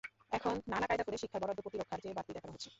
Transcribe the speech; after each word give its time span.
এখন 0.31 0.53
নানা 0.67 0.85
কায়দা 0.87 1.03
করে 1.03 1.17
শিক্ষার 1.17 1.41
বরাদ্দ 1.41 1.59
প্রতিরক্ষার 1.65 2.01
চেয়ে 2.03 2.17
বাড়তি 2.17 2.31
দেখানো 2.33 2.53
হচ্ছে। 2.53 2.69